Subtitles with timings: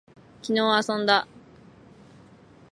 [0.41, 1.27] 昨日遊んだ